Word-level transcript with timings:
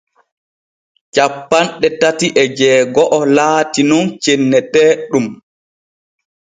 Cappanɗe 1.13 1.87
tati 2.01 2.27
e 2.41 2.43
jeego’o 2.57 3.19
laati 3.35 3.81
nun 3.89 4.05
cenneteeɗum. 4.23 5.25